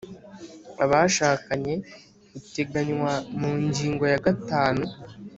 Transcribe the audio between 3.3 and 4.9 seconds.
mu ngingo ya gatanu